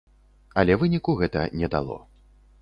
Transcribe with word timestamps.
Але 0.61 0.77
выніку 0.83 1.15
гэта 1.21 1.45
не 1.61 1.71
дало. 1.77 1.99